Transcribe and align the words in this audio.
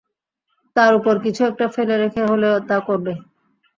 তার 0.75 0.91
উপর 0.95 1.15
কিছু 1.23 1.41
একটা 1.45 1.65
ফেলে 1.75 1.95
রেখে 1.97 2.21
হলেও 2.25 2.55
তা 2.69 2.77
করবে। 2.87 3.13